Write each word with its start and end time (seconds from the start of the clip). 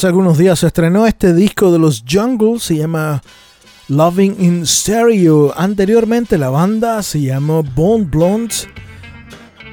Hace 0.00 0.06
algunos 0.06 0.38
días 0.38 0.58
se 0.58 0.66
estrenó 0.66 1.06
este 1.06 1.34
disco 1.34 1.70
de 1.70 1.78
los 1.78 2.02
Jungles, 2.10 2.62
se 2.62 2.76
llama 2.78 3.20
Loving 3.88 4.34
in 4.38 4.66
Stereo. 4.66 5.52
Anteriormente 5.54 6.38
la 6.38 6.48
banda 6.48 7.02
se 7.02 7.20
llamó 7.20 7.62
Bone 7.62 8.04
Blondes. 8.04 8.66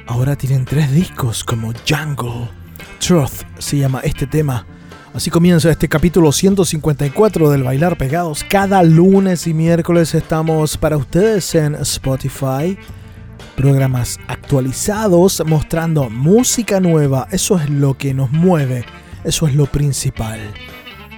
Ahora 0.06 0.36
tienen 0.36 0.66
tres 0.66 0.92
discos 0.92 1.42
como 1.42 1.72
Jungle. 1.88 2.50
Truth 2.98 3.46
se 3.58 3.78
llama 3.78 4.00
este 4.00 4.26
tema. 4.26 4.66
Así 5.14 5.30
comienza 5.30 5.70
este 5.70 5.88
capítulo 5.88 6.30
154 6.30 7.48
del 7.48 7.62
Bailar 7.62 7.96
Pegados. 7.96 8.44
Cada 8.46 8.82
lunes 8.82 9.46
y 9.46 9.54
miércoles 9.54 10.14
estamos 10.14 10.76
para 10.76 10.98
ustedes 10.98 11.54
en 11.54 11.74
Spotify. 11.76 12.76
Programas 13.56 14.20
actualizados 14.28 15.42
mostrando 15.46 16.10
música 16.10 16.80
nueva. 16.80 17.28
Eso 17.30 17.58
es 17.58 17.70
lo 17.70 17.96
que 17.96 18.12
nos 18.12 18.30
mueve 18.30 18.84
eso 19.28 19.46
es 19.46 19.54
lo 19.54 19.66
principal. 19.66 20.40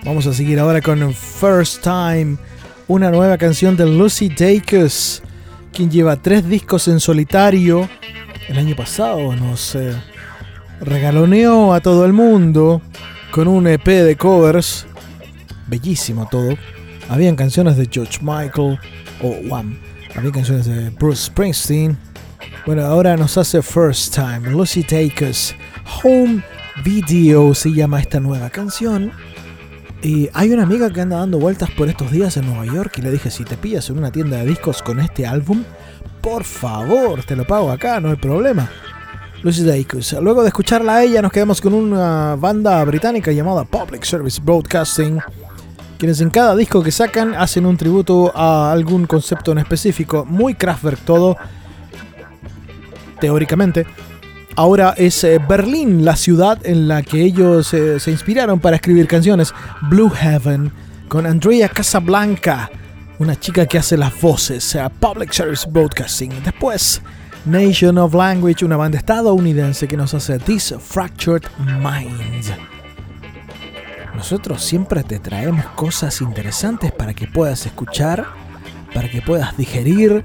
Vamos 0.04 0.26
a 0.26 0.34
seguir 0.34 0.58
ahora 0.58 0.80
con 0.80 1.14
First 1.14 1.82
Time, 1.82 2.36
una 2.88 3.08
nueva 3.08 3.38
canción 3.38 3.76
de 3.76 3.86
Lucy 3.86 4.28
Dacus, 4.28 5.22
quien 5.72 5.90
lleva 5.90 6.16
tres 6.16 6.48
discos 6.48 6.88
en 6.88 6.98
solitario. 6.98 7.88
El 8.48 8.58
año 8.58 8.74
pasado 8.74 9.36
nos 9.36 9.76
eh, 9.76 9.94
regaloneó 10.80 11.72
a 11.72 11.80
todo 11.80 12.04
el 12.04 12.12
mundo 12.12 12.82
con 13.30 13.46
un 13.46 13.68
EP 13.68 13.86
de 13.86 14.16
covers. 14.16 14.86
Bellísimo 15.68 16.26
todo. 16.28 16.56
Habían 17.08 17.36
canciones 17.36 17.76
de 17.76 17.88
George 17.88 18.18
Michael 18.22 18.78
o 19.22 19.54
One. 19.54 19.78
Había 20.16 20.32
canciones 20.32 20.66
de 20.66 20.90
Bruce 20.90 21.26
Springsteen. 21.26 21.96
Bueno, 22.66 22.82
ahora 22.82 23.16
nos 23.16 23.38
hace 23.38 23.62
First 23.62 24.16
Time. 24.16 24.50
Lucy 24.50 24.82
Dacus, 24.82 25.54
Home 26.02 26.42
Video 26.84 27.54
se 27.54 27.72
llama 27.72 28.00
esta 28.00 28.20
nueva 28.20 28.48
canción. 28.48 29.12
Y 30.02 30.30
hay 30.32 30.50
una 30.50 30.62
amiga 30.62 30.90
que 30.90 31.02
anda 31.02 31.18
dando 31.18 31.38
vueltas 31.38 31.70
por 31.70 31.88
estos 31.88 32.10
días 32.10 32.36
en 32.38 32.46
Nueva 32.46 32.64
York 32.64 32.94
y 32.96 33.02
le 33.02 33.10
dije, 33.10 33.30
si 33.30 33.44
te 33.44 33.58
pillas 33.58 33.90
en 33.90 33.98
una 33.98 34.10
tienda 34.10 34.38
de 34.38 34.46
discos 34.46 34.82
con 34.82 34.98
este 34.98 35.26
álbum, 35.26 35.62
por 36.22 36.44
favor, 36.44 37.22
te 37.22 37.36
lo 37.36 37.46
pago 37.46 37.70
acá, 37.70 38.00
no 38.00 38.08
hay 38.08 38.16
problema. 38.16 38.70
Lucy 39.42 39.62
Dacus. 39.62 40.14
Luego 40.22 40.42
de 40.42 40.48
escucharla 40.48 40.96
a 40.96 41.02
ella, 41.02 41.20
nos 41.20 41.32
quedamos 41.32 41.60
con 41.60 41.74
una 41.74 42.36
banda 42.36 42.82
británica 42.84 43.30
llamada 43.30 43.64
Public 43.64 44.04
Service 44.04 44.40
Broadcasting, 44.42 45.20
quienes 45.98 46.20
en 46.22 46.30
cada 46.30 46.56
disco 46.56 46.82
que 46.82 46.92
sacan 46.92 47.34
hacen 47.34 47.66
un 47.66 47.76
tributo 47.76 48.32
a 48.34 48.72
algún 48.72 49.06
concepto 49.06 49.52
en 49.52 49.58
específico, 49.58 50.24
muy 50.24 50.54
Kraftwerk 50.54 51.00
todo, 51.00 51.36
teóricamente. 53.20 53.86
Ahora 54.56 54.94
es 54.96 55.22
eh, 55.24 55.38
Berlín 55.48 56.04
la 56.04 56.16
ciudad 56.16 56.58
en 56.64 56.88
la 56.88 57.02
que 57.02 57.22
ellos 57.22 57.72
eh, 57.72 58.00
se 58.00 58.10
inspiraron 58.10 58.60
para 58.60 58.76
escribir 58.76 59.06
canciones. 59.06 59.54
Blue 59.82 60.10
Heaven 60.10 60.72
con 61.08 61.26
Andrea 61.26 61.68
Casablanca, 61.68 62.70
una 63.18 63.38
chica 63.38 63.66
que 63.66 63.78
hace 63.78 63.96
las 63.96 64.20
voces, 64.20 64.76
a 64.76 64.88
Public 64.88 65.32
Service 65.32 65.68
Broadcasting. 65.68 66.32
Después, 66.44 67.02
Nation 67.46 67.98
of 67.98 68.14
Language, 68.14 68.64
una 68.64 68.76
banda 68.76 68.98
estadounidense 68.98 69.88
que 69.88 69.96
nos 69.96 70.14
hace 70.14 70.38
This 70.38 70.74
Fractured 70.78 71.42
Mind. 71.58 72.44
Nosotros 74.14 74.62
siempre 74.62 75.02
te 75.02 75.18
traemos 75.18 75.64
cosas 75.74 76.20
interesantes 76.20 76.92
para 76.92 77.14
que 77.14 77.26
puedas 77.26 77.64
escuchar, 77.66 78.26
para 78.92 79.08
que 79.08 79.22
puedas 79.22 79.56
digerir, 79.56 80.24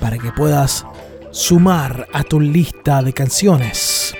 para 0.00 0.18
que 0.18 0.32
puedas 0.32 0.86
sumar 1.34 2.06
a 2.12 2.22
tu 2.22 2.38
lista 2.40 3.02
de 3.02 3.12
canciones. 3.12 4.14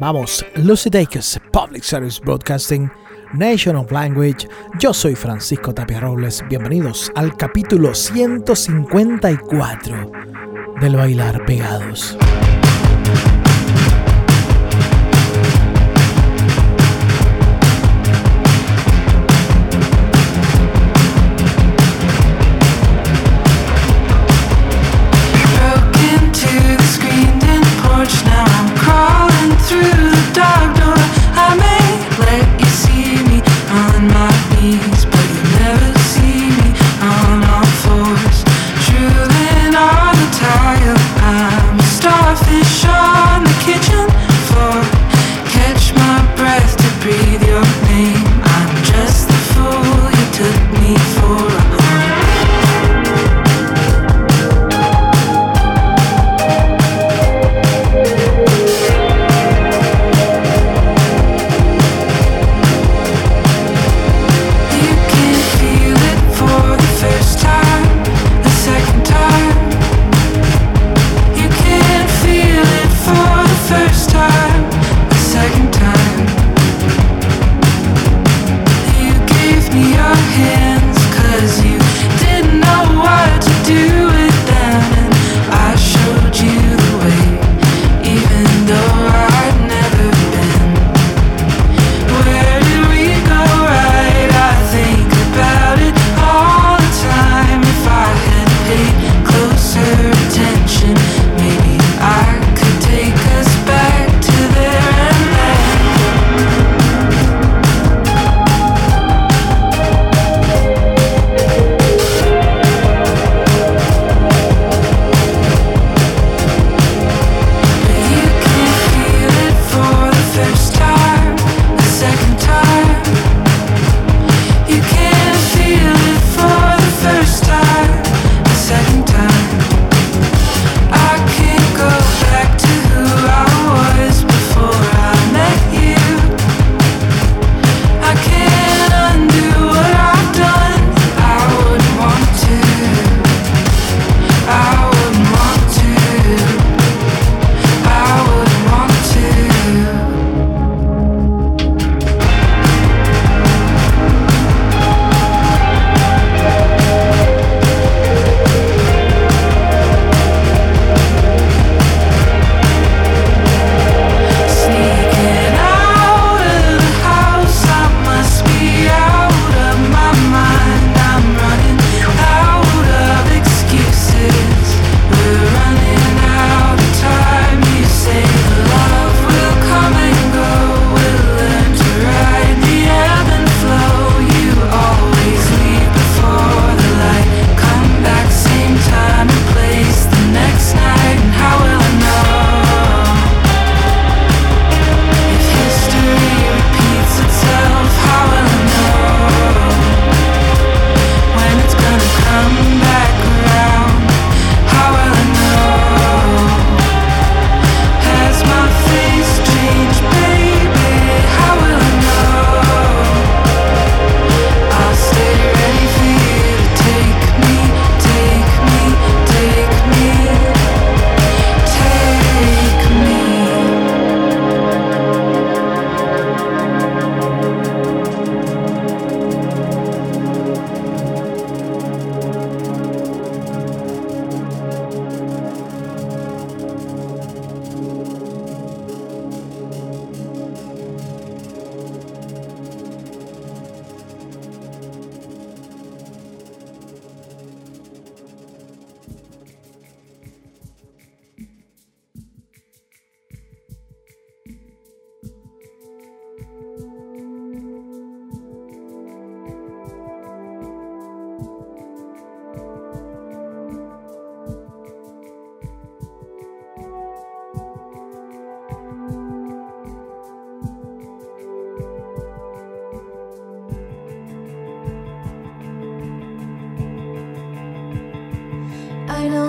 Vamos, 0.00 0.44
Lucy 0.56 0.90
Dacus, 0.90 1.38
Public 1.52 1.84
Service 1.84 2.20
Broadcasting, 2.20 2.90
Nation 3.32 3.76
of 3.76 3.92
Language. 3.92 4.48
Yo 4.80 4.92
soy 4.92 5.14
Francisco 5.14 5.72
Tapia 5.72 6.00
Robles. 6.00 6.42
Bienvenidos 6.48 7.12
al 7.14 7.36
capítulo 7.36 7.94
154 7.94 10.10
del 10.80 10.96
Bailar 10.96 11.46
Pegados. 11.46 12.18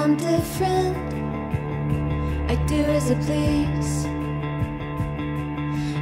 I'm 0.10 0.18
different. 0.18 0.98
I 2.50 2.56
do 2.66 2.82
as 2.98 3.12
I 3.12 3.16
please. 3.26 4.06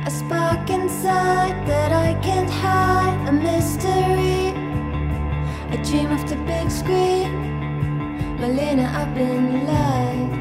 A 0.07 0.09
spark 0.09 0.69
inside 0.69 1.67
that 1.67 1.91
I 1.91 2.13
can't 2.21 2.49
hide, 2.49 3.27
a 3.27 3.33
mystery. 3.33 4.53
I 5.73 5.75
dream 5.83 6.09
of 6.13 6.23
the 6.29 6.37
big 6.47 6.71
screen, 6.71 8.37
Malena 8.39 8.85
up 8.95 9.17
in 9.17 9.67
light. 9.67 10.36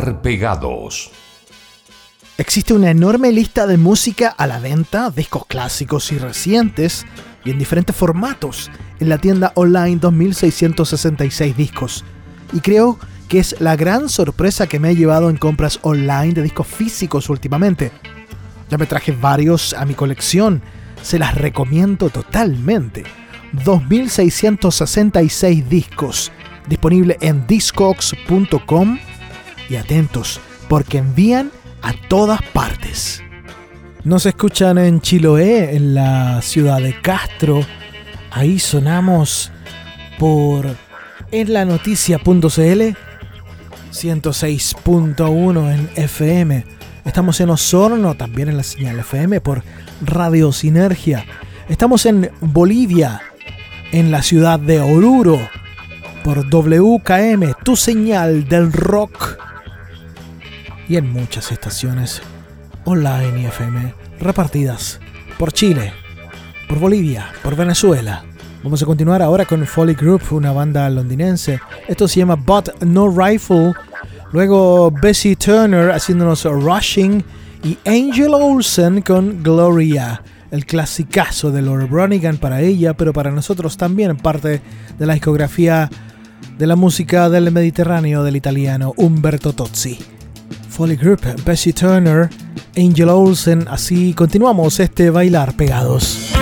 Pegados. 0.00 1.10
Existe 2.38 2.72
una 2.72 2.90
enorme 2.90 3.30
lista 3.30 3.66
de 3.66 3.76
música 3.76 4.28
a 4.28 4.46
la 4.46 4.58
venta, 4.58 5.10
discos 5.10 5.44
clásicos 5.46 6.10
y 6.12 6.18
recientes, 6.18 7.04
y 7.44 7.50
en 7.50 7.58
diferentes 7.58 7.94
formatos, 7.94 8.70
en 9.00 9.10
la 9.10 9.18
tienda 9.18 9.52
online 9.54 9.96
2666 9.96 11.56
discos. 11.56 12.04
Y 12.52 12.60
creo 12.60 12.98
que 13.28 13.38
es 13.38 13.60
la 13.60 13.76
gran 13.76 14.08
sorpresa 14.08 14.66
que 14.66 14.80
me 14.80 14.88
ha 14.88 14.92
llevado 14.92 15.28
en 15.28 15.36
compras 15.36 15.78
online 15.82 16.32
de 16.32 16.42
discos 16.42 16.66
físicos 16.66 17.28
últimamente. 17.28 17.92
Ya 18.70 18.78
me 18.78 18.86
traje 18.86 19.12
varios 19.12 19.74
a 19.74 19.84
mi 19.84 19.94
colección, 19.94 20.62
se 21.02 21.18
las 21.18 21.34
recomiendo 21.34 22.08
totalmente. 22.08 23.04
2666 23.64 25.68
discos, 25.68 26.32
disponible 26.66 27.18
en 27.20 27.46
discogs.com 27.46 28.98
atentos, 29.76 30.40
porque 30.68 30.98
envían 30.98 31.50
a 31.82 31.92
todas 32.08 32.42
partes. 32.52 33.22
Nos 34.04 34.26
escuchan 34.26 34.78
en 34.78 35.00
Chiloé, 35.00 35.76
en 35.76 35.94
la 35.94 36.42
ciudad 36.42 36.80
de 36.80 37.00
Castro. 37.00 37.60
Ahí 38.30 38.58
sonamos 38.58 39.52
por 40.18 40.66
en 41.30 41.52
la 41.52 41.64
noticia.cl 41.64 42.96
106.1 43.92 45.74
en 45.74 45.90
FM. 45.94 46.64
Estamos 47.04 47.40
en 47.40 47.50
Osorno, 47.50 48.14
también 48.14 48.48
en 48.48 48.56
la 48.56 48.62
señal 48.62 48.98
FM 48.98 49.40
por 49.40 49.62
Radio 50.00 50.50
Sinergia. 50.52 51.24
Estamos 51.68 52.06
en 52.06 52.30
Bolivia, 52.40 53.20
en 53.92 54.10
la 54.10 54.22
ciudad 54.22 54.58
de 54.58 54.80
Oruro, 54.80 55.38
por 56.24 56.48
WKM, 56.48 57.54
tu 57.64 57.76
señal 57.76 58.48
del 58.48 58.72
rock 58.72 59.38
y 60.92 60.98
en 60.98 61.10
muchas 61.10 61.50
estaciones 61.50 62.20
online 62.84 63.40
y 63.40 63.46
FM 63.46 63.94
repartidas 64.20 65.00
por 65.38 65.50
Chile, 65.50 65.90
por 66.68 66.80
Bolivia, 66.80 67.30
por 67.42 67.56
Venezuela. 67.56 68.22
Vamos 68.62 68.82
a 68.82 68.86
continuar 68.86 69.22
ahora 69.22 69.46
con 69.46 69.66
Foley 69.66 69.94
Group, 69.94 70.20
una 70.32 70.52
banda 70.52 70.90
londinense. 70.90 71.60
Esto 71.88 72.06
se 72.06 72.20
llama 72.20 72.34
But 72.36 72.82
No 72.82 73.08
Rifle. 73.08 73.72
Luego 74.32 74.90
Bessie 74.90 75.34
Turner 75.34 75.92
haciéndonos 75.92 76.44
Rushing 76.44 77.24
y 77.64 77.78
Angel 77.86 78.34
Olsen 78.34 79.00
con 79.00 79.42
Gloria, 79.42 80.22
el 80.50 80.66
clasicazo 80.66 81.50
de 81.50 81.62
Laura 81.62 81.86
Bronigan 81.86 82.36
para 82.36 82.60
ella, 82.60 82.92
pero 82.92 83.14
para 83.14 83.30
nosotros 83.30 83.78
también 83.78 84.18
parte 84.18 84.60
de 84.98 85.06
la 85.06 85.14
discografía 85.14 85.88
de 86.58 86.66
la 86.66 86.76
música 86.76 87.30
del 87.30 87.50
Mediterráneo 87.50 88.22
del 88.24 88.36
italiano 88.36 88.92
Umberto 88.98 89.54
Tozzi. 89.54 90.11
Foley 90.68 90.96
Group, 90.96 91.20
Bessie 91.44 91.72
Turner, 91.72 92.28
Angel 92.76 93.08
Olsen, 93.08 93.66
así 93.68 94.14
continuamos 94.14 94.80
este 94.80 95.10
bailar 95.10 95.54
pegados. 95.56 96.32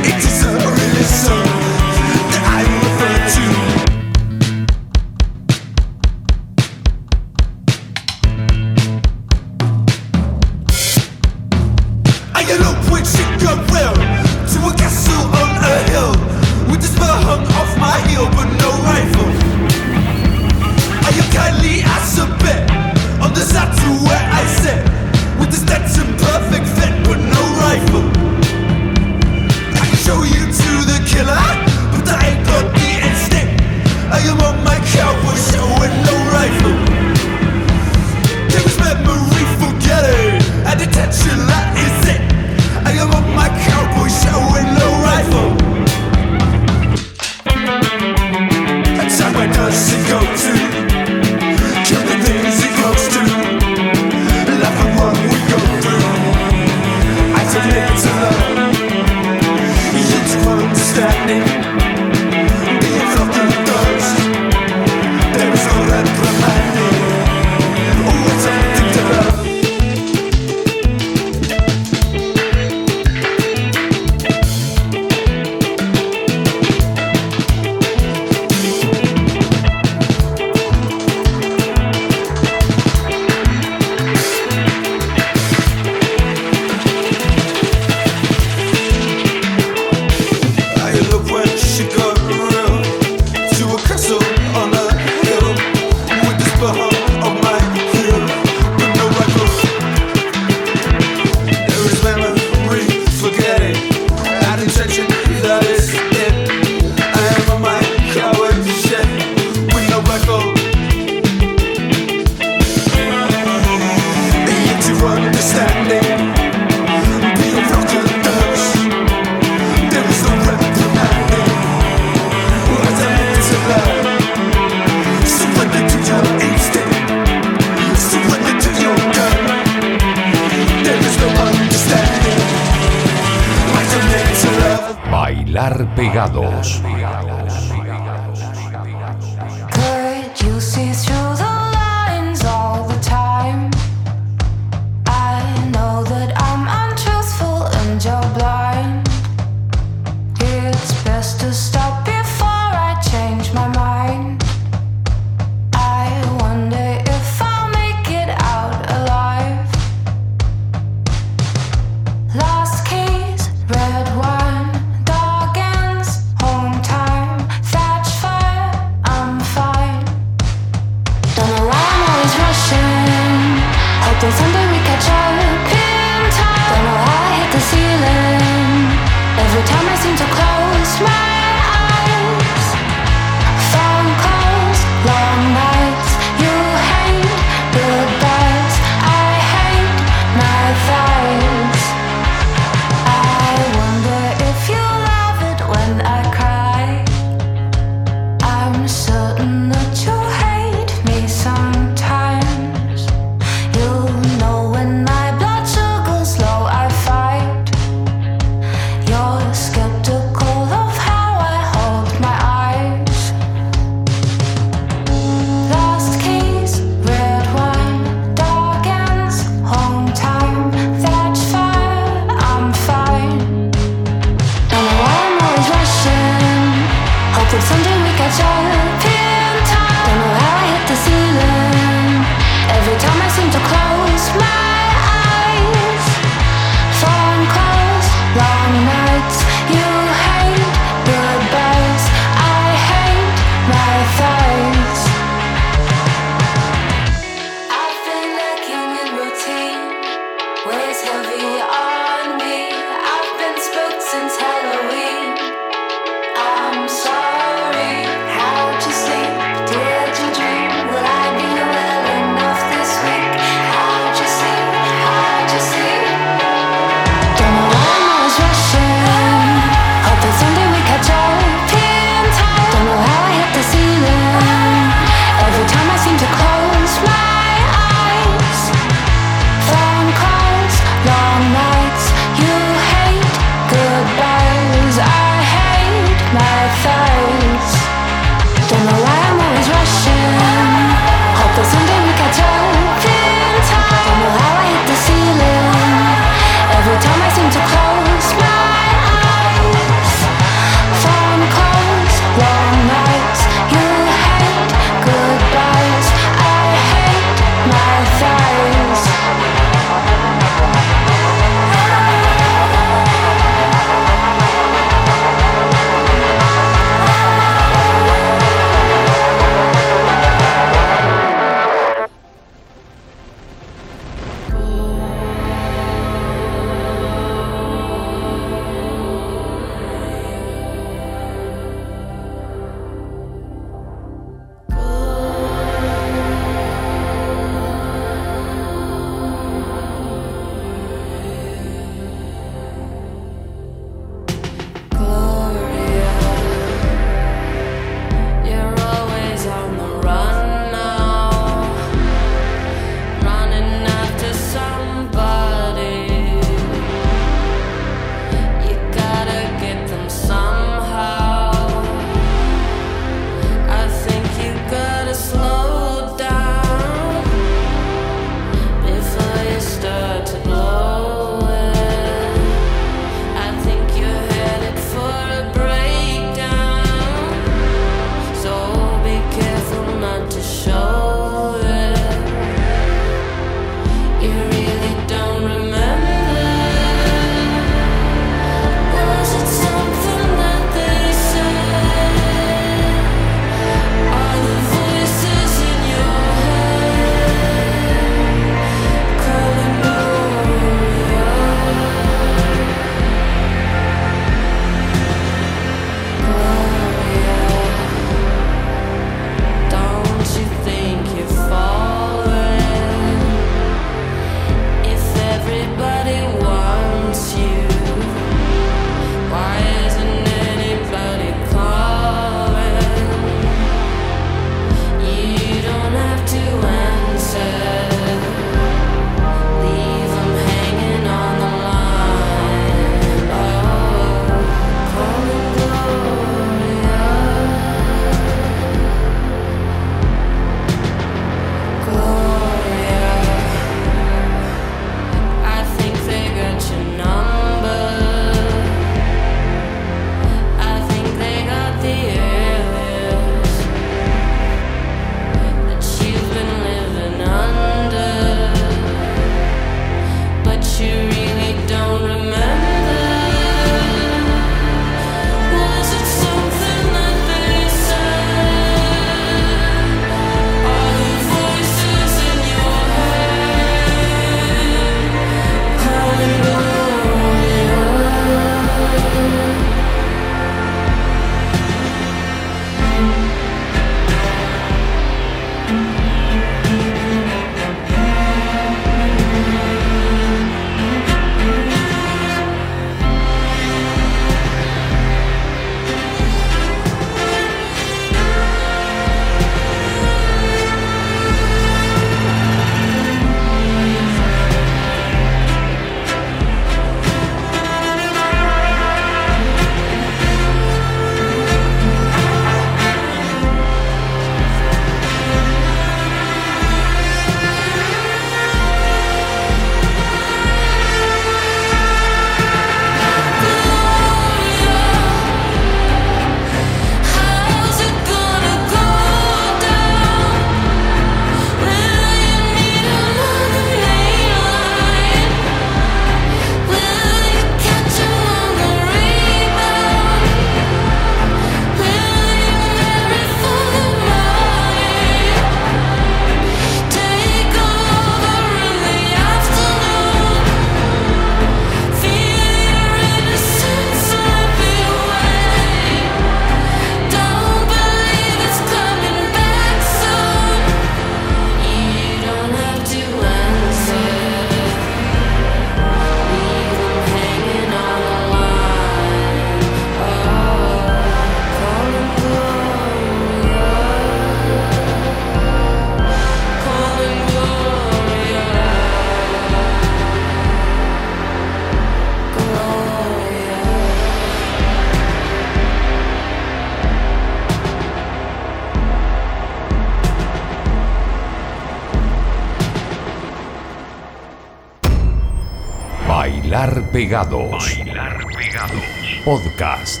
Pegados. 596.92 597.50
Bailar 597.50 598.18
Pegados. 598.34 598.82
Podcast. 599.22 600.00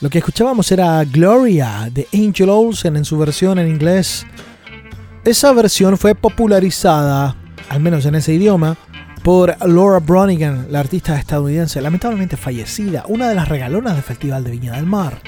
Lo 0.00 0.08
que 0.08 0.18
escuchábamos 0.18 0.72
era 0.72 1.04
Gloria 1.04 1.90
de 1.92 2.08
Angel 2.14 2.48
Olsen 2.48 2.96
en 2.96 3.04
su 3.04 3.18
versión 3.18 3.58
en 3.58 3.68
inglés. 3.68 4.26
Esa 5.24 5.52
versión 5.52 5.98
fue 5.98 6.14
popularizada, 6.14 7.36
al 7.68 7.80
menos 7.80 8.06
en 8.06 8.14
ese 8.14 8.32
idioma, 8.32 8.78
por 9.22 9.54
Laura 9.66 9.98
Bronigan, 9.98 10.68
la 10.70 10.80
artista 10.80 11.18
estadounidense 11.18 11.82
lamentablemente 11.82 12.38
fallecida, 12.38 13.04
una 13.08 13.28
de 13.28 13.34
las 13.34 13.48
regalonas 13.48 13.92
del 13.94 14.02
Festival 14.02 14.42
de 14.42 14.52
Viña 14.52 14.72
del 14.72 14.86
Mar. 14.86 15.20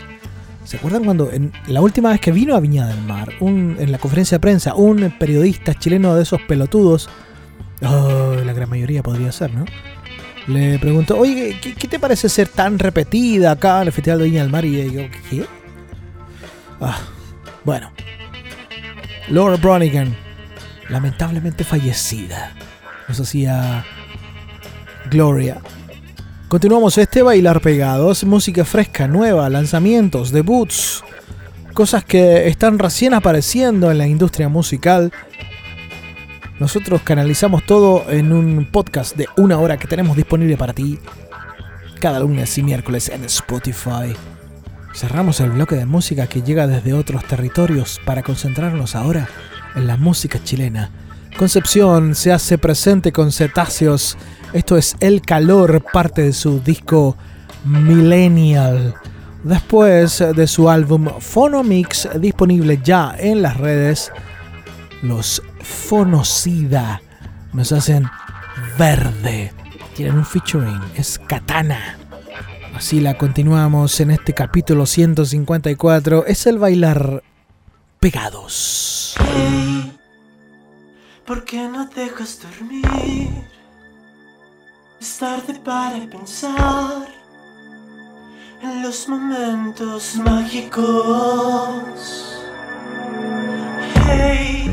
¿Se 0.64 0.78
acuerdan 0.78 1.04
cuando 1.04 1.30
en 1.30 1.52
la 1.66 1.82
última 1.82 2.08
vez 2.08 2.20
que 2.20 2.32
vino 2.32 2.56
a 2.56 2.60
Viña 2.60 2.86
del 2.86 3.02
Mar, 3.02 3.30
en 3.40 3.92
la 3.92 3.98
conferencia 3.98 4.36
de 4.36 4.40
prensa, 4.40 4.74
un 4.74 5.14
periodista 5.18 5.74
chileno 5.74 6.14
de 6.14 6.22
esos 6.22 6.40
pelotudos, 6.42 7.10
oh, 7.86 8.36
la 8.44 8.52
gran 8.52 8.68
mayoría 8.68 9.02
podría 9.02 9.32
ser, 9.32 9.52
¿no? 9.52 9.64
Le 10.46 10.78
preguntó, 10.78 11.18
oye, 11.18 11.58
¿qué, 11.60 11.88
te 11.88 11.98
parece 11.98 12.28
ser 12.28 12.48
tan 12.48 12.78
repetida 12.78 13.52
acá 13.52 13.80
en 13.80 13.88
el 13.88 13.92
Festival 13.92 14.18
de 14.18 14.24
Viña 14.26 14.42
del 14.42 14.50
Mar? 14.50 14.64
Y 14.64 14.92
yo, 14.92 15.02
¿qué? 15.30 15.46
Ah, 16.80 16.98
bueno. 17.64 17.90
Laura 19.28 19.56
Bronigan, 19.56 20.14
lamentablemente 20.90 21.64
fallecida. 21.64 22.52
Nos 23.08 23.20
hacía 23.20 23.84
Gloria. 25.10 25.58
Continuamos 26.48 26.98
este 26.98 27.22
bailar 27.22 27.60
pegados, 27.62 28.22
música 28.24 28.66
fresca, 28.66 29.08
nueva, 29.08 29.48
lanzamientos, 29.48 30.30
debuts, 30.30 31.02
cosas 31.72 32.04
que 32.04 32.48
están 32.48 32.78
recién 32.78 33.14
apareciendo 33.14 33.90
en 33.90 33.98
la 33.98 34.06
industria 34.06 34.48
musical. 34.48 35.10
Nosotros 36.60 37.02
canalizamos 37.02 37.64
todo 37.64 38.10
en 38.10 38.32
un 38.32 38.68
podcast 38.70 39.16
de 39.16 39.26
una 39.36 39.58
hora 39.58 39.76
que 39.76 39.88
tenemos 39.88 40.16
disponible 40.16 40.56
para 40.56 40.72
ti 40.72 40.98
cada 42.00 42.20
lunes 42.20 42.56
y 42.58 42.62
miércoles 42.62 43.08
en 43.08 43.24
Spotify. 43.24 44.14
Cerramos 44.94 45.40
el 45.40 45.50
bloque 45.50 45.74
de 45.74 45.86
música 45.86 46.26
que 46.26 46.42
llega 46.42 46.66
desde 46.66 46.92
otros 46.92 47.24
territorios 47.24 48.00
para 48.04 48.22
concentrarnos 48.22 48.94
ahora 48.94 49.28
en 49.74 49.86
la 49.86 49.96
música 49.96 50.42
chilena. 50.42 50.90
Concepción 51.36 52.14
se 52.14 52.32
hace 52.32 52.58
presente 52.58 53.10
con 53.10 53.32
cetáceos 53.32 54.16
esto 54.54 54.76
es 54.76 54.96
El 55.00 55.20
Calor, 55.20 55.82
parte 55.92 56.22
de 56.22 56.32
su 56.32 56.60
disco 56.60 57.16
Millennial. 57.64 58.94
Después 59.42 60.20
de 60.20 60.46
su 60.46 60.70
álbum 60.70 61.08
Phonomix, 61.18 62.08
disponible 62.20 62.78
ya 62.84 63.16
en 63.18 63.42
las 63.42 63.56
redes, 63.56 64.12
los 65.02 65.42
Fonocida 65.64 67.00
nos 67.52 67.72
hacen 67.72 68.08
verde. 68.78 69.52
Tienen 69.96 70.18
un 70.18 70.26
featuring, 70.26 70.80
es 70.96 71.18
Katana. 71.18 71.98
Así 72.74 73.00
la 73.00 73.16
continuamos 73.16 73.98
en 74.00 74.10
este 74.10 74.34
capítulo 74.34 74.86
154. 74.86 76.26
Es 76.26 76.46
el 76.46 76.58
bailar 76.58 77.22
pegados. 78.00 79.14
¿Por 81.26 81.44
qué 81.44 81.68
no 81.68 81.86
dejas 81.86 82.40
dormir? 82.42 82.84
Es 85.00 85.16
tarde 85.18 85.54
para 85.64 86.04
pensar 86.10 87.08
en 88.62 88.82
los 88.82 89.08
momentos 89.08 90.16
mágicos. 90.16 90.74
Hey, 94.06 94.70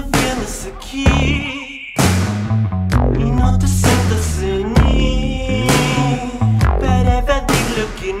¿por 0.00 0.10
qué 0.10 0.18
no 0.18 0.18
vienes 0.18 0.68
aquí 0.74 1.94
y 3.18 3.30
no 3.30 3.58
te 3.58 3.66
sientas 3.66 4.42
en 4.42 4.72
mí 4.74 5.66
para 6.80 7.18
evadir 7.18 7.78
lo 7.78 7.86
que 8.00 8.12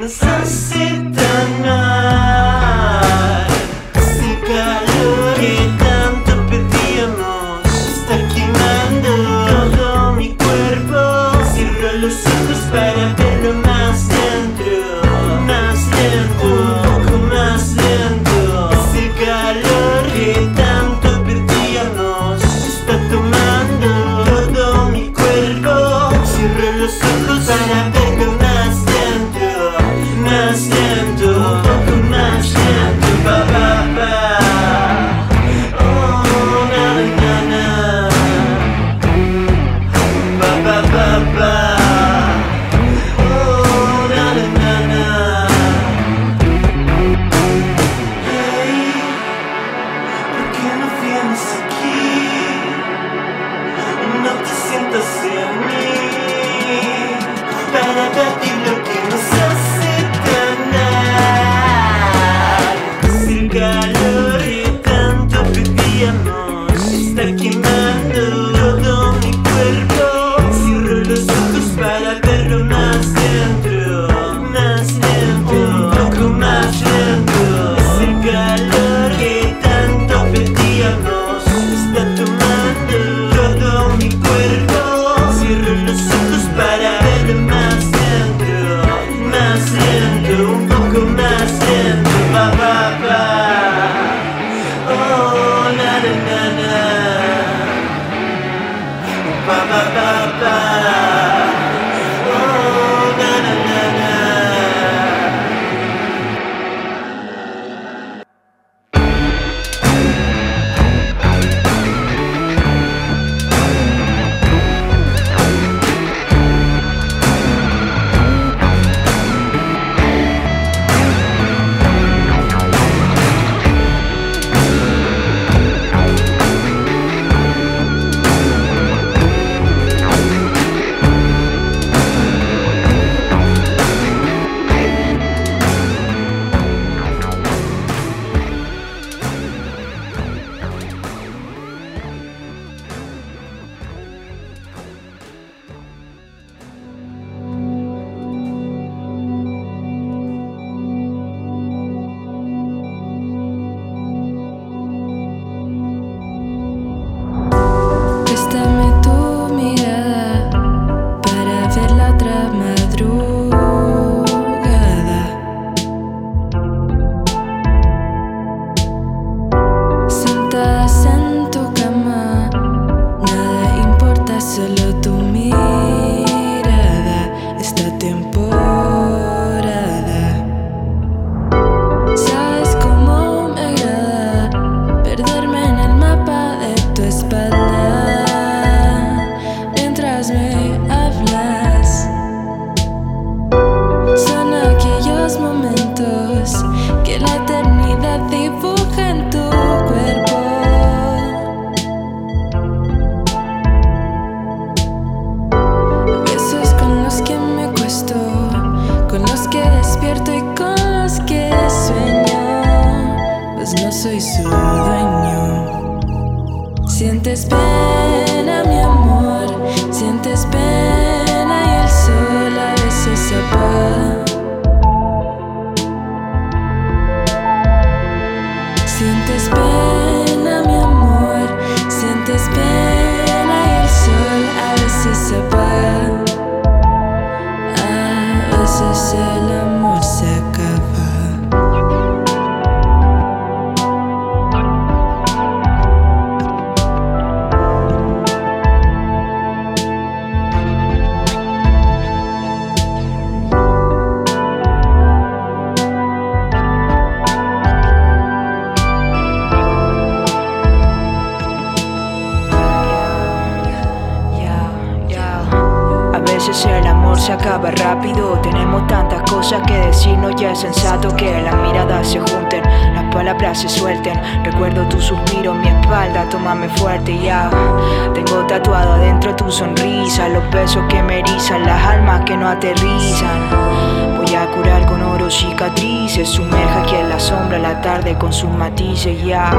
sus 288.32 288.50
matices 288.50 289.22
ya. 289.24 289.50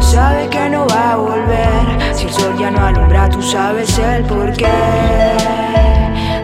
Sabe 0.00 0.48
que 0.48 0.68
no 0.70 0.86
va 0.86 1.12
a 1.12 1.16
volver. 1.16 2.14
Si 2.14 2.26
el 2.26 2.32
sol 2.32 2.56
ya 2.58 2.70
no 2.70 2.86
alumbra, 2.86 3.28
tú 3.28 3.42
sabes 3.42 3.98
el 3.98 4.24
porqué. 4.24 4.66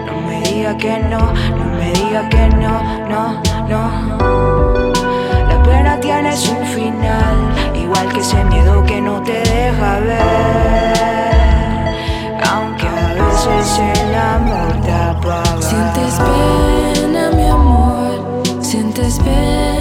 No 0.06 0.20
me 0.26 0.40
diga 0.42 0.76
que 0.76 0.98
no, 0.98 1.18
no 1.18 1.64
me 1.78 1.92
diga 1.92 2.28
que 2.28 2.48
no, 2.48 2.82
no, 3.08 3.42
no. 3.68 3.80
La 5.48 5.62
pena 5.62 5.98
tiene 6.00 6.36
su 6.36 6.54
final 6.74 7.54
Igual 7.74 8.12
que 8.12 8.20
ese 8.20 8.44
miedo 8.44 8.82
que 8.86 9.00
no 9.00 9.22
te 9.22 9.40
deja 9.40 10.00
ver. 10.00 10.94
Aunque 12.50 12.86
a 12.86 13.12
veces 13.14 13.78
el 13.78 14.14
amor 14.14 14.80
te 14.82 14.92
apaga. 14.92 15.60
Sientes 15.60 16.14
pena, 16.14 17.30
mi 17.30 17.46
amor, 17.46 18.42
sientes 18.62 19.18
pena 19.18 19.73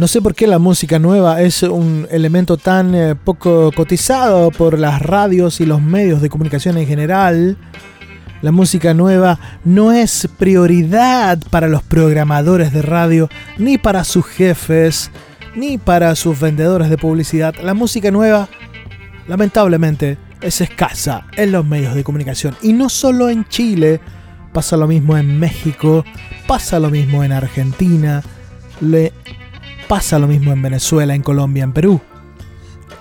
No 0.00 0.08
sé 0.08 0.22
por 0.22 0.34
qué 0.34 0.46
la 0.46 0.58
música 0.58 0.98
nueva 0.98 1.42
es 1.42 1.62
un 1.62 2.08
elemento 2.10 2.56
tan 2.56 2.94
eh, 2.94 3.14
poco 3.14 3.70
cotizado 3.70 4.50
por 4.50 4.78
las 4.78 5.02
radios 5.02 5.60
y 5.60 5.66
los 5.66 5.82
medios 5.82 6.22
de 6.22 6.30
comunicación 6.30 6.78
en 6.78 6.86
general. 6.86 7.58
La 8.40 8.50
música 8.50 8.94
nueva 8.94 9.38
no 9.62 9.92
es 9.92 10.26
prioridad 10.38 11.38
para 11.50 11.68
los 11.68 11.82
programadores 11.82 12.72
de 12.72 12.80
radio, 12.80 13.28
ni 13.58 13.76
para 13.76 14.04
sus 14.04 14.24
jefes, 14.24 15.10
ni 15.54 15.76
para 15.76 16.16
sus 16.16 16.40
vendedores 16.40 16.88
de 16.88 16.96
publicidad. 16.96 17.54
La 17.62 17.74
música 17.74 18.10
nueva, 18.10 18.48
lamentablemente, 19.28 20.16
es 20.40 20.62
escasa 20.62 21.26
en 21.36 21.52
los 21.52 21.66
medios 21.66 21.94
de 21.94 22.04
comunicación. 22.04 22.56
Y 22.62 22.72
no 22.72 22.88
solo 22.88 23.28
en 23.28 23.46
Chile, 23.48 24.00
pasa 24.54 24.78
lo 24.78 24.86
mismo 24.86 25.18
en 25.18 25.38
México, 25.38 26.06
pasa 26.46 26.80
lo 26.80 26.88
mismo 26.88 27.22
en 27.22 27.32
Argentina, 27.32 28.22
le 28.80 29.12
pasa 29.90 30.20
lo 30.20 30.28
mismo 30.28 30.52
en 30.52 30.62
Venezuela, 30.62 31.16
en 31.16 31.22
Colombia, 31.22 31.64
en 31.64 31.72
Perú. 31.72 32.00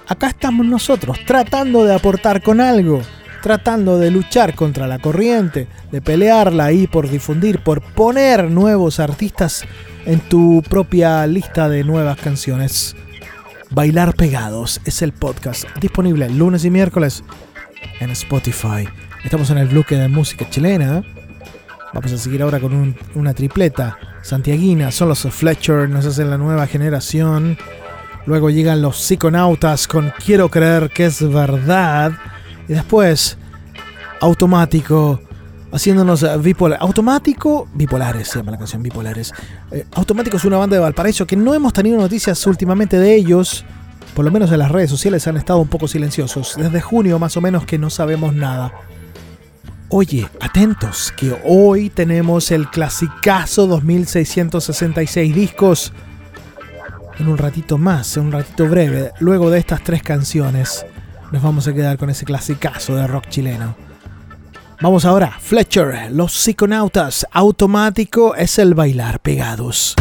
Acá 0.08 0.30
estamos 0.30 0.66
nosotros 0.66 1.20
tratando 1.24 1.86
de 1.86 1.94
aportar 1.94 2.42
con 2.42 2.60
algo, 2.60 3.04
tratando 3.44 4.00
de 4.00 4.10
luchar 4.10 4.56
contra 4.56 4.88
la 4.88 4.98
corriente, 4.98 5.68
de 5.92 6.02
pelearla 6.02 6.66
ahí 6.66 6.88
por 6.88 7.08
difundir, 7.08 7.60
por 7.60 7.82
poner 7.84 8.50
nuevos 8.50 9.00
artistas 9.00 9.66
en 10.08 10.20
tu 10.20 10.64
propia 10.68 11.28
lista 11.28 11.70
de 11.70 11.84
nuevas 11.84 12.18
canciones. 12.18 12.96
Bailar 13.70 14.16
Pegados 14.16 14.82
es 14.84 15.04
el 15.04 15.14
podcast 15.14 15.66
disponible 15.80 16.28
lunes 16.28 16.66
y 16.66 16.72
miércoles 16.72 17.24
en 18.00 18.10
Spotify. 18.10 18.90
Estamos 19.24 19.52
en 19.52 19.60
el 19.60 19.68
bloque 19.68 19.96
de 19.96 20.08
música 20.08 20.50
chilena. 20.50 21.04
Vamos 21.94 22.12
a 22.12 22.18
seguir 22.18 22.42
ahora 22.42 22.60
con 22.60 22.74
un- 22.74 22.96
una 23.14 23.36
tripleta 23.36 23.96
santiaguina. 24.22 24.92
Son 24.92 25.10
los 25.10 25.22
Fletcher, 25.22 25.90
nos 25.90 26.06
hacen 26.06 26.30
la 26.30 26.38
nueva 26.38 26.68
generación. 26.68 27.58
Luego 28.26 28.50
llegan 28.50 28.82
los 28.82 28.98
psiconautas 28.98 29.88
con 29.88 30.14
Quiero 30.24 30.50
creer 30.50 30.90
que 30.90 31.06
es 31.06 31.28
verdad. 31.28 32.12
Y 32.68 32.74
después, 32.74 33.38
automático, 34.22 35.22
haciéndonos 35.72 36.24
eh, 36.24 36.38
bipolar. 36.38 36.80
Automático, 36.82 37.68
bipolares 37.74 38.28
se 38.28 38.40
llama 38.40 38.52
la 38.52 38.58
canción, 38.58 38.84
bipolares. 38.84 39.34
Eh, 39.72 39.86
automático 39.94 40.38
es 40.38 40.46
una 40.46 40.58
banda 40.58 40.76
de 40.76 40.82
Valparaíso 40.82 41.26
que 41.26 41.36
no 41.36 41.54
hemos 41.54 41.74
tenido 41.74 41.98
noticias 41.98 42.46
últimamente 42.48 42.98
de 42.98 43.16
ellos. 43.16 43.66
Por 44.16 44.26
lo 44.26 44.32
menos 44.32 44.52
en 44.52 44.60
las 44.60 44.72
redes 44.72 44.90
sociales 44.90 45.28
han 45.28 45.38
estado 45.38 45.60
un 45.60 45.68
poco 45.68 45.88
silenciosos. 45.88 46.56
Desde 46.58 46.82
junio 46.82 47.20
más 47.20 47.38
o 47.38 47.42
menos 47.42 47.66
que 47.66 47.78
no 47.78 47.90
sabemos 47.90 48.34
nada. 48.34 48.74
Oye, 49.92 50.30
atentos, 50.40 51.12
que 51.18 51.36
hoy 51.44 51.90
tenemos 51.90 52.52
el 52.52 52.70
clasicazo 52.70 53.66
2666 53.66 55.34
discos. 55.34 55.94
En 57.18 57.28
un 57.28 57.40
ratito 57.40 57.80
más, 57.80 58.16
en 58.16 58.28
un 58.28 58.32
ratito 58.32 58.68
breve, 58.68 59.14
luego 59.20 59.50
de 59.50 59.58
estas 59.58 59.84
tres 59.84 60.04
canciones, 60.04 60.86
nos 61.32 61.42
vamos 61.42 61.68
a 61.68 61.74
quedar 61.74 61.98
con 61.98 62.12
ese 62.12 62.24
clasicazo 62.24 62.96
de 62.96 63.08
rock 63.08 63.30
chileno. 63.30 63.76
Vamos 64.80 65.06
ahora, 65.06 65.36
Fletcher, 65.40 66.12
los 66.12 66.34
psiconautas, 66.34 67.26
automático 67.32 68.36
es 68.36 68.60
el 68.60 68.76
bailar 68.76 69.20
pegados. 69.20 69.96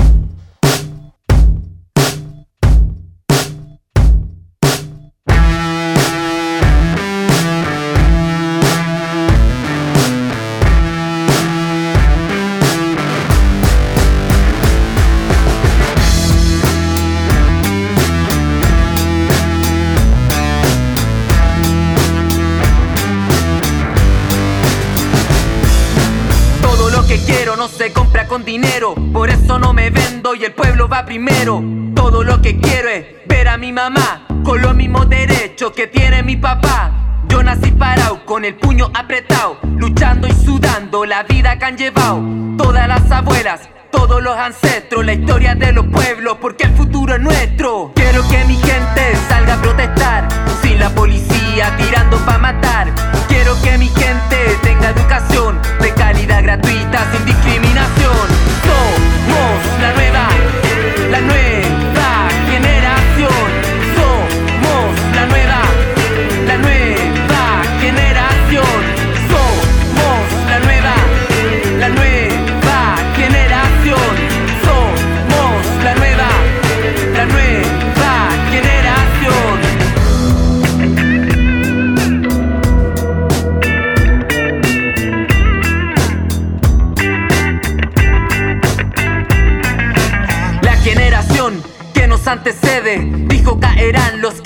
con 28.38 28.44
dinero, 28.44 28.94
por 29.12 29.30
eso 29.30 29.58
no 29.58 29.72
me 29.72 29.90
vendo 29.90 30.34
y 30.34 30.44
el 30.44 30.52
pueblo 30.52 30.88
va 30.88 31.04
primero. 31.04 31.62
Todo 31.94 32.22
lo 32.22 32.40
que 32.40 32.60
quiero 32.60 32.88
es 32.88 33.04
ver 33.26 33.48
a 33.48 33.56
mi 33.56 33.72
mamá 33.72 34.26
con 34.44 34.62
los 34.62 34.76
mismos 34.76 35.08
derechos 35.08 35.72
que 35.72 35.88
tiene 35.88 36.22
mi 36.22 36.36
papá. 36.36 36.92
Yo 37.28 37.42
nací 37.42 37.72
parado, 37.72 38.24
con 38.24 38.44
el 38.44 38.54
puño 38.54 38.90
apretado, 38.94 39.58
luchando 39.76 40.28
y 40.28 40.32
sudando 40.32 41.04
la 41.04 41.24
vida 41.24 41.58
que 41.58 41.64
han 41.64 41.76
llevado. 41.76 42.22
Todas 42.56 42.86
las 42.86 43.10
abuelas, 43.10 43.68
todos 43.90 44.22
los 44.22 44.36
ancestros, 44.36 45.04
la 45.04 45.14
historia 45.14 45.56
de 45.56 45.72
los 45.72 45.86
pueblos, 45.86 46.38
porque 46.40 46.64
el 46.64 46.76
futuro 46.76 47.14
es 47.14 47.20
nuestro. 47.20 47.92
Quiero 47.96 48.22
que 48.28 48.44
mi 48.44 48.56
gente 48.56 49.16
salga 49.28 49.54
a 49.54 49.62
protestar, 49.62 50.28
sin 50.62 50.78
la 50.78 50.90
policía 50.90 51.76
tirando 51.76 52.16
pa' 52.18 52.38
matar. 52.38 52.77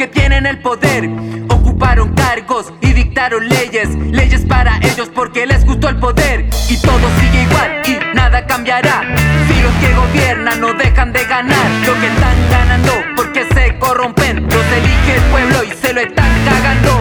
Que 0.02 0.08
tienen 0.08 0.46
el 0.46 0.58
poder. 0.58 1.08
Ocuparon 1.48 2.12
cargos 2.14 2.72
y 2.80 2.92
dictaron 2.92 3.48
leyes, 3.48 3.88
leyes 4.10 4.44
para 4.46 4.78
ellos 4.78 5.08
porque 5.14 5.46
les 5.46 5.64
gustó 5.64 5.90
el 5.90 6.00
poder. 6.00 6.50
Y 6.68 6.76
todo 6.78 7.06
sigue 7.20 7.42
igual 7.42 7.82
y 7.86 8.16
nada 8.16 8.44
cambiará. 8.44 9.02
Si 9.46 9.62
los 9.62 9.72
que 9.74 9.94
gobiernan 9.94 10.60
no 10.60 10.72
dejan 10.74 11.12
de 11.12 11.24
ganar 11.24 11.70
lo 11.86 11.94
que 12.00 12.08
están 12.08 12.36
ganando 12.50 12.92
porque 13.14 13.46
se 13.54 13.78
corrompen, 13.78 14.42
los 14.42 14.66
elige 14.78 15.14
el 15.14 15.22
pueblo 15.30 15.62
y 15.62 15.70
se 15.70 15.92
lo 15.92 16.00
están 16.00 16.30
cagando. 16.46 16.98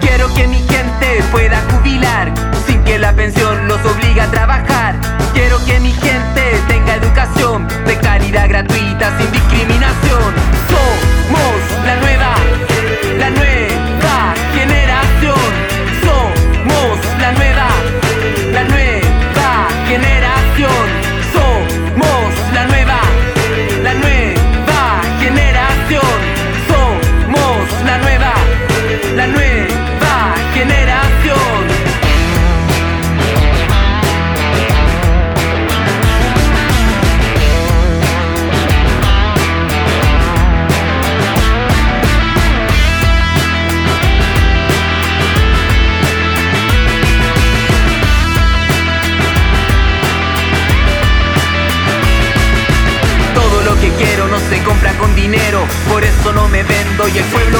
Quiero 0.00 0.32
que 0.32 0.46
mi 0.46 0.62
gente 0.68 1.24
pueda 1.32 1.60
jubilar 1.72 2.32
sin 2.68 2.84
que 2.84 3.00
la 3.00 3.12
pensión 3.14 3.66
los 3.66 3.84
obligue 3.84 4.20
a 4.20 4.30
trabajar. 4.30 4.94
Quiero 5.32 5.58
que 5.64 5.80
mi 5.80 5.90
gente 5.90 6.42
tenga 6.68 6.94
educación 6.94 7.66
de 7.84 7.96
calidad 7.96 8.48
gratuita 8.48 9.18
sin 9.18 9.32
discriminación. 9.32 10.03
Y 57.14 57.18
el 57.18 57.53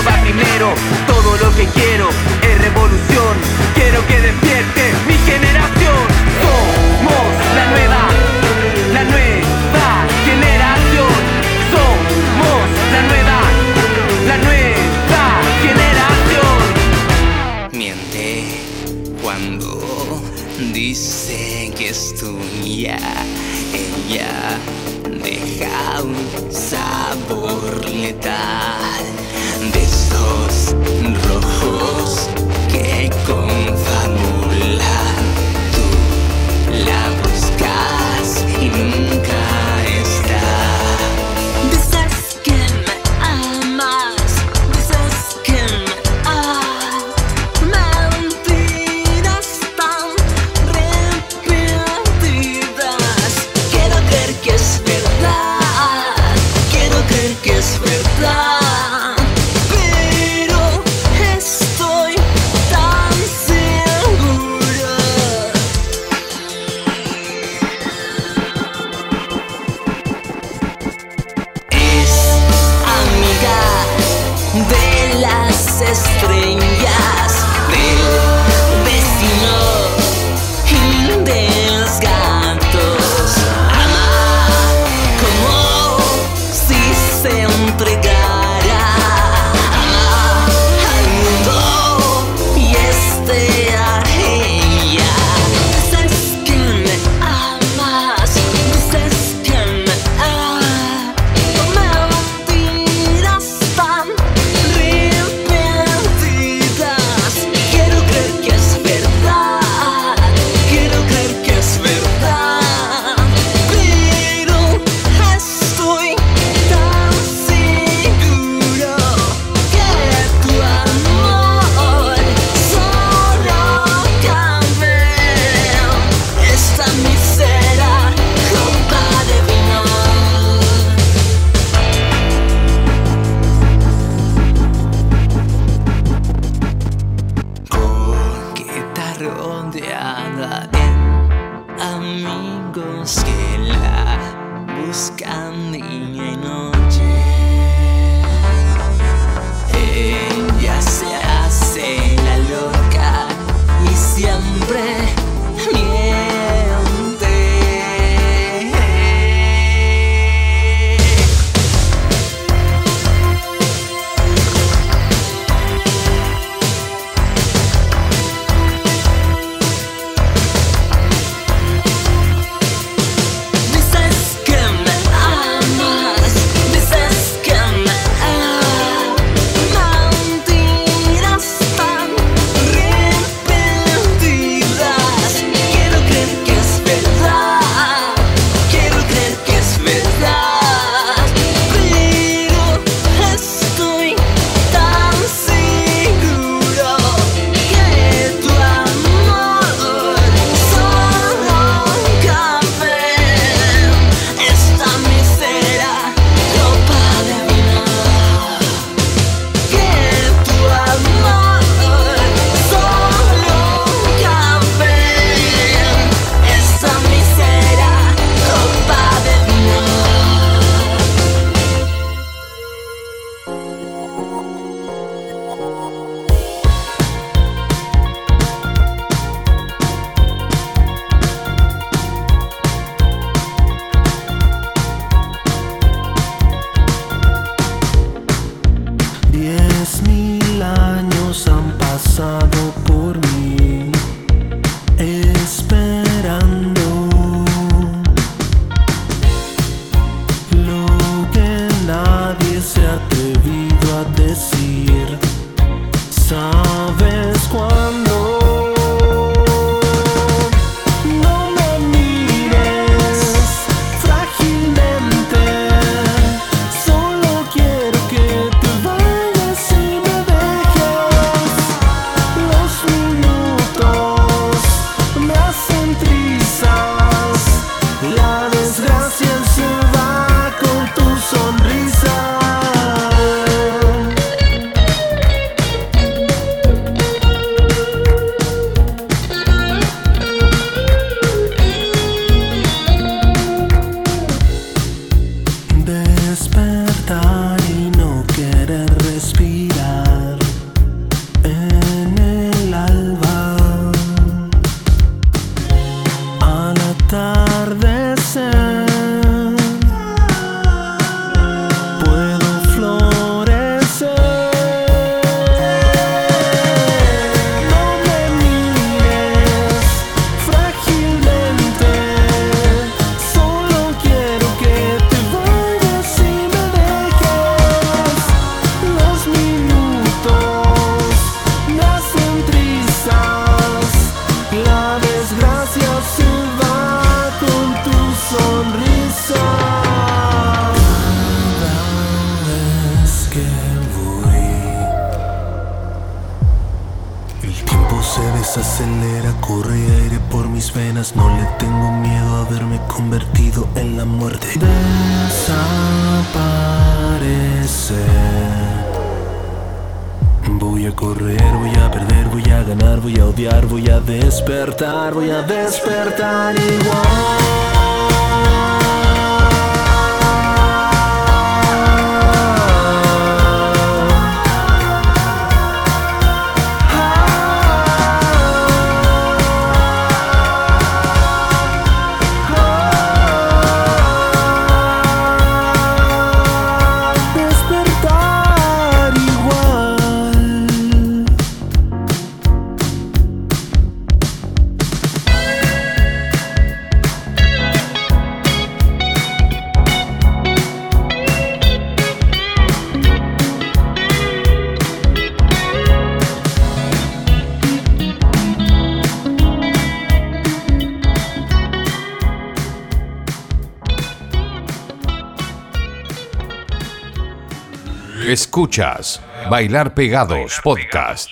Escuchas 418.34 419.20
Bailar 419.48 419.94
Pegados 419.94 420.60
Podcast. 420.64 421.30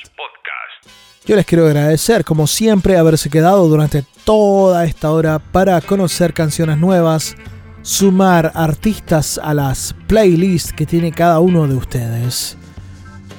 Yo 1.27 1.35
les 1.35 1.45
quiero 1.45 1.67
agradecer, 1.67 2.25
como 2.25 2.47
siempre, 2.47 2.97
haberse 2.97 3.29
quedado 3.29 3.67
durante 3.67 4.05
toda 4.25 4.85
esta 4.85 5.11
hora 5.11 5.41
para 5.41 5.81
conocer 5.81 6.33
canciones 6.33 6.79
nuevas, 6.79 7.35
sumar 7.83 8.53
artistas 8.55 9.41
a 9.43 9.53
las 9.53 9.97
playlists 10.07 10.73
que 10.73 10.87
tiene 10.87 11.11
cada 11.11 11.41
uno 11.41 11.67
de 11.67 11.75
ustedes. 11.75 12.57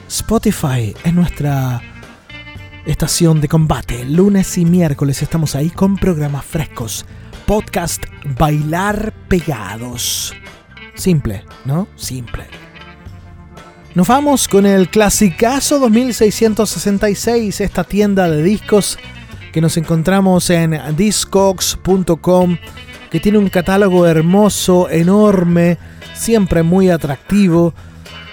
Spotify 0.10 0.94
es 1.02 1.14
nuestra 1.14 1.82
estación 2.86 3.40
de 3.40 3.48
combate. 3.48 4.04
Lunes 4.04 4.58
y 4.58 4.66
miércoles 4.66 5.22
estamos 5.22 5.56
ahí 5.56 5.70
con 5.70 5.96
programas 5.96 6.44
frescos. 6.44 7.06
Podcast 7.46 8.04
Bailar 8.38 9.14
Pegados. 9.30 10.34
Simple, 10.96 11.46
¿no? 11.64 11.88
Simple. 11.96 12.63
Nos 13.96 14.08
vamos 14.08 14.48
con 14.48 14.66
el 14.66 14.90
clasicazo 14.90 15.78
2666, 15.78 17.62
esta 17.62 17.84
tienda 17.84 18.28
de 18.28 18.42
discos 18.42 18.98
que 19.52 19.62
nos 19.62 19.78
encontramos 19.78 20.50
en 20.50 20.80
discogs.com, 20.96 22.58
que 23.12 23.20
tiene 23.20 23.38
un 23.38 23.50
catálogo 23.50 24.08
hermoso, 24.08 24.90
enorme, 24.90 25.78
siempre 26.16 26.64
muy 26.64 26.90
atractivo. 26.90 27.76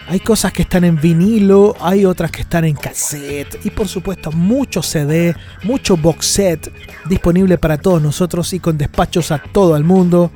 Hay 0.08 0.20
cosas 0.20 0.50
que 0.54 0.62
están 0.62 0.84
en 0.84 0.98
vinilo, 0.98 1.76
hay 1.78 2.06
otras 2.06 2.30
que 2.30 2.40
están 2.40 2.64
en 2.64 2.74
cassette 2.74 3.60
y 3.62 3.68
por 3.68 3.86
supuesto 3.86 4.32
mucho 4.32 4.82
CD, 4.82 5.36
mucho 5.62 5.98
box 5.98 6.24
set 6.24 6.72
disponible 7.04 7.58
para 7.58 7.76
todos 7.76 8.00
nosotros 8.00 8.50
y 8.54 8.60
con 8.60 8.78
despachos 8.78 9.30
a 9.30 9.42
todo 9.42 9.76
el 9.76 9.84
mundo. 9.84 10.30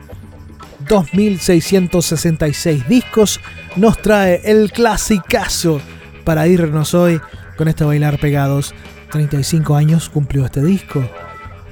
2666 0.89 2.89
discos 2.89 3.41
nos 3.77 3.99
trae 3.99 4.41
el 4.45 4.73
clasicazo 4.73 5.81
para 6.25 6.47
irnos 6.47 6.95
hoy 6.95 7.21
con 7.57 7.69
este 7.69 7.85
bailar 7.85 8.19
pegados. 8.19 8.75
35 9.11 9.77
años 9.77 10.09
cumplió 10.09 10.45
este 10.45 10.63
disco. 10.63 11.09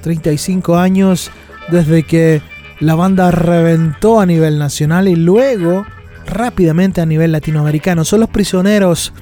35 0.01 0.77
años 0.77 1.31
desde 1.69 2.03
que 2.03 2.41
la 2.79 2.95
banda 2.95 3.31
reventó 3.31 4.19
a 4.19 4.25
nivel 4.25 4.59
nacional 4.59 5.07
y 5.07 5.15
luego 5.15 5.85
rápidamente 6.25 7.01
a 7.01 7.05
nivel 7.05 7.31
latinoamericano. 7.31 8.05
Son 8.05 8.19
los 8.19 8.29
prisioneros. 8.29 9.13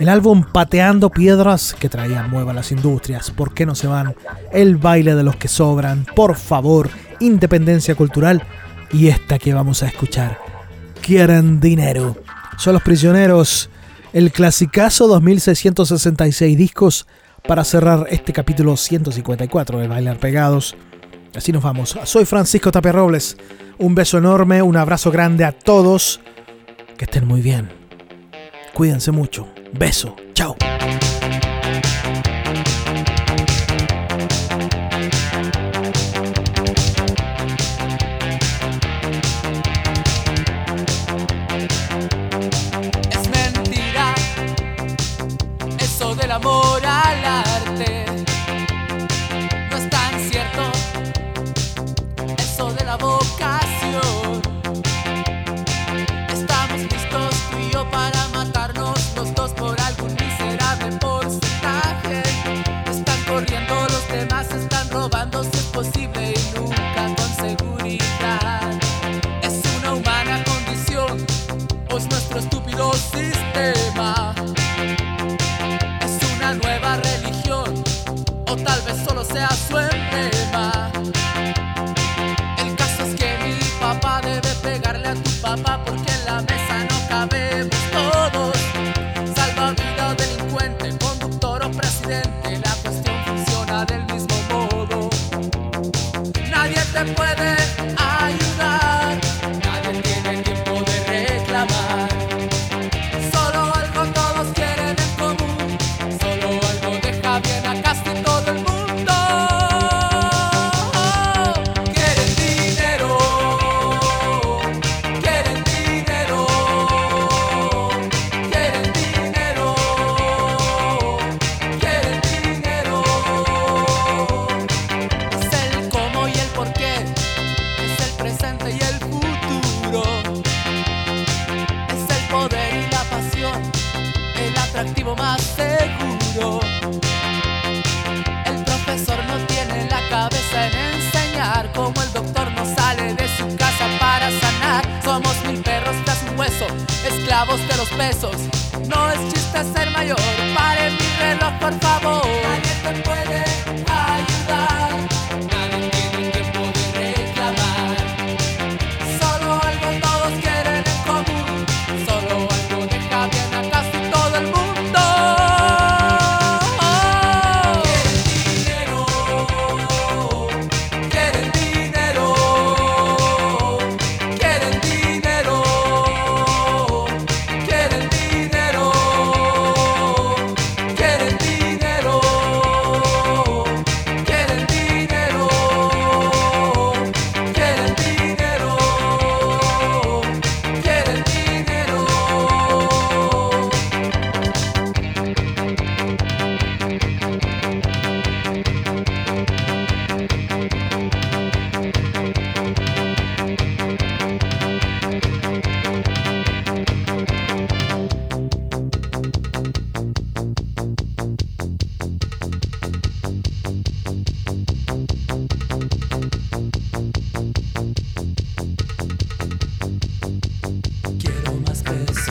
El 0.00 0.08
álbum 0.08 0.44
Pateando 0.52 1.08
Piedras 1.08 1.76
que 1.78 1.88
traía 1.88 2.24
Mueva 2.24 2.52
las 2.52 2.72
Industrias. 2.72 3.30
¿Por 3.30 3.54
qué 3.54 3.64
no 3.64 3.74
se 3.74 3.86
van? 3.86 4.14
El 4.52 4.76
baile 4.76 5.14
de 5.14 5.22
los 5.22 5.36
que 5.36 5.48
sobran. 5.48 6.04
Por 6.16 6.36
favor. 6.36 6.90
Independencia 7.20 7.94
cultural 7.94 8.42
y 8.92 9.08
esta 9.08 9.38
que 9.38 9.54
vamos 9.54 9.82
a 9.82 9.88
escuchar. 9.88 10.38
Quieren 11.00 11.60
dinero. 11.60 12.16
Son 12.56 12.72
los 12.72 12.82
prisioneros. 12.82 13.70
El 14.12 14.30
clasicazo 14.32 15.08
2666 15.08 16.56
discos 16.56 17.06
para 17.46 17.64
cerrar 17.64 18.06
este 18.10 18.32
capítulo 18.32 18.76
154 18.76 19.78
de 19.78 19.88
Bailar 19.88 20.18
Pegados. 20.18 20.76
Así 21.34 21.52
nos 21.52 21.62
vamos. 21.62 21.98
Soy 22.04 22.24
Francisco 22.24 22.70
Tapia 22.70 22.92
Robles. 22.92 23.36
Un 23.78 23.94
beso 23.94 24.18
enorme, 24.18 24.62
un 24.62 24.76
abrazo 24.76 25.10
grande 25.10 25.44
a 25.44 25.52
todos. 25.52 26.20
Que 26.96 27.04
estén 27.04 27.26
muy 27.26 27.40
bien. 27.40 27.70
Cuídense 28.72 29.10
mucho. 29.10 29.48
Beso. 29.72 30.14
Chao. 30.32 30.56
I 79.36 79.52
Swim. 79.54 80.03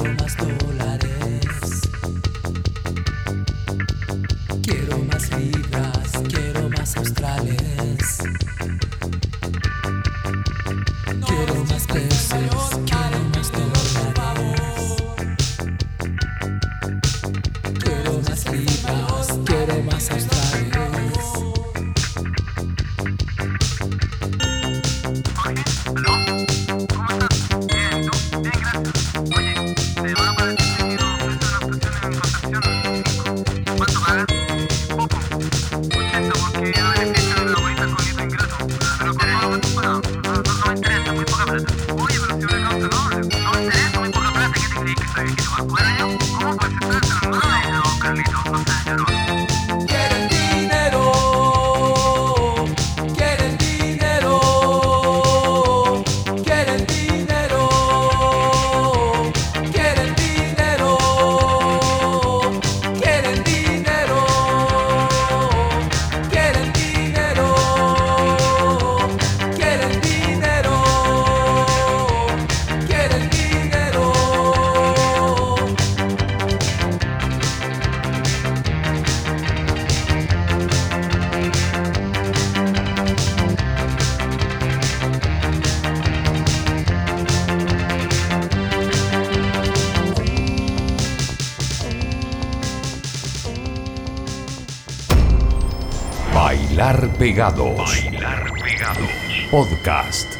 Bailar 97.32 98.52
Pegados. 98.52 99.48
Podcast. 99.50 100.31